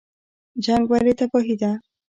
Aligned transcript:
جنګ 0.63 0.83
ولې 0.91 1.13
تباهي 1.19 1.55
ده؟ 1.61 1.71